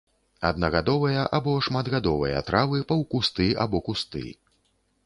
[0.49, 4.27] Аднагадовыя або шматгадовыя травы, паўкусты або кусты.